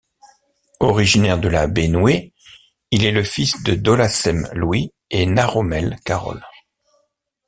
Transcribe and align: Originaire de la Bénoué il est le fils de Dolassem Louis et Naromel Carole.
Originaire 0.79 1.37
de 1.39 1.47
la 1.47 1.67
Bénoué 1.67 2.33
il 2.89 3.05
est 3.05 3.11
le 3.11 3.21
fils 3.23 3.61
de 3.61 3.75
Dolassem 3.75 4.47
Louis 4.55 4.91
et 5.11 5.27
Naromel 5.27 5.97
Carole. 6.03 6.41